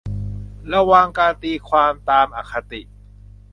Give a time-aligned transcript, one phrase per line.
[0.73, 2.81] ระวังการตีความตามอคติ